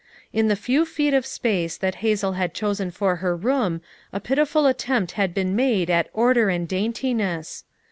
In 0.33 0.47
the 0.47 0.55
few 0.55 0.83
feet 0.83 1.13
of 1.13 1.27
space 1.27 1.77
that 1.77 1.93
Hazel 2.01 2.31
had 2.31 2.55
chosen 2.55 2.89
for 2.89 3.17
her 3.17 3.35
room 3.37 3.81
a 4.11 4.19
pitiful 4.19 4.65
attempt 4.65 5.11
had 5.11 5.31
been 5.31 5.55
made 5.55 5.91
at 5.91 6.09
order 6.11 6.49
and 6.49 6.67
daintiness. 6.67 7.63